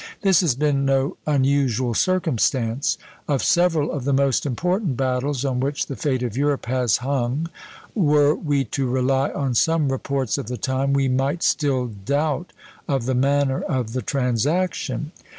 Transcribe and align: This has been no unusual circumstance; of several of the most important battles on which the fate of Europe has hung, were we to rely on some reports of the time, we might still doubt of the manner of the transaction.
This 0.23 0.41
has 0.41 0.55
been 0.55 0.83
no 0.83 1.17
unusual 1.27 1.93
circumstance; 1.93 2.97
of 3.27 3.43
several 3.43 3.91
of 3.91 4.03
the 4.03 4.13
most 4.13 4.47
important 4.47 4.97
battles 4.97 5.45
on 5.45 5.59
which 5.59 5.85
the 5.85 5.95
fate 5.95 6.23
of 6.23 6.35
Europe 6.35 6.65
has 6.65 6.97
hung, 7.05 7.51
were 7.93 8.33
we 8.33 8.63
to 8.63 8.89
rely 8.89 9.29
on 9.31 9.53
some 9.53 9.91
reports 9.91 10.39
of 10.39 10.47
the 10.47 10.57
time, 10.57 10.93
we 10.93 11.07
might 11.07 11.43
still 11.43 11.85
doubt 11.85 12.51
of 12.87 13.05
the 13.05 13.13
manner 13.13 13.61
of 13.61 13.93
the 13.93 14.01
transaction. 14.01 15.11